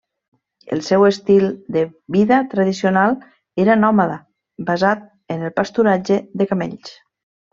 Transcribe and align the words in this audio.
El 0.75 0.79
seu 0.85 1.03
estil 1.09 1.43
de 1.75 1.83
vida 2.15 2.39
tradicional 2.53 3.13
era 3.65 3.77
nòmada, 3.83 4.17
basat 4.71 5.05
en 5.35 5.47
el 5.51 5.55
pasturatge 5.61 6.21
de 6.43 6.49
camells. 6.55 6.97